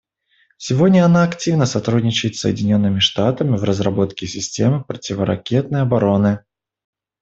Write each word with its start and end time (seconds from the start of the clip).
Сегодня 0.57 1.05
она 1.05 1.21
активно 1.21 1.67
сотрудничает 1.67 2.35
с 2.35 2.39
Соединенными 2.39 2.97
Штатами 2.97 3.55
в 3.55 3.63
разработке 3.63 4.25
системы 4.25 4.83
противоракетной 4.83 5.83
обороны. 5.83 6.39